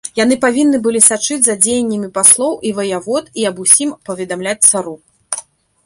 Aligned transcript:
Яны 0.19 0.35
павінны 0.45 0.77
былі 0.85 1.01
сачыць 1.07 1.37
за 1.47 1.55
дзеяннямі 1.65 2.09
паслоў 2.17 2.57
і 2.71 2.73
ваявод 2.79 3.31
і 3.43 3.49
аб 3.51 3.63
усім 3.67 3.89
паведамляць 4.11 4.61
цару. 4.73 4.95